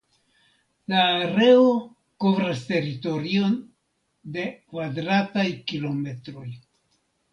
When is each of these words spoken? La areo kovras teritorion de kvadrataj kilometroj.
La 0.93 1.01
areo 1.25 1.67
kovras 2.25 2.63
teritorion 2.71 3.53
de 4.39 4.47
kvadrataj 4.57 5.49
kilometroj. 5.73 6.49